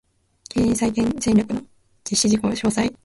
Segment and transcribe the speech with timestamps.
[0.49, 1.61] 経営再建戦略の
[2.03, 2.91] 実施事項詳細